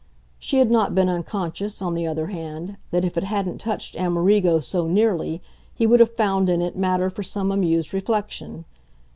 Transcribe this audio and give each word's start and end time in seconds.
She 0.39 0.57
had 0.57 0.71
not 0.71 0.95
been 0.95 1.09
unconscious, 1.09 1.79
on 1.79 1.93
the 1.93 2.07
other 2.07 2.25
hand, 2.25 2.77
that 2.89 3.05
if 3.05 3.17
it 3.17 3.23
hadn't 3.23 3.59
touched 3.61 3.95
Amerigo 3.95 4.59
so 4.59 4.87
nearly 4.87 5.43
he 5.75 5.85
would 5.85 5.99
have 5.99 6.09
found 6.15 6.49
in 6.49 6.59
it 6.59 6.75
matter 6.75 7.11
for 7.11 7.21
some 7.21 7.51
amused 7.51 7.93
reflection. 7.93 8.65